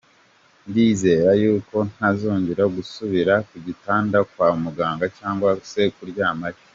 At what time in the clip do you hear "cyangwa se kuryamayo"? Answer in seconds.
5.17-6.59